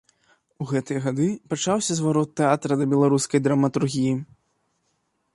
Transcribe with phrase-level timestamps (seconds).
[0.63, 4.15] У гэтыя гады пачаўся зварот тэатра да беларускай драматургіі.